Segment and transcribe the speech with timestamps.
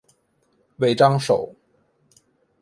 [0.77, 1.53] 尾张守。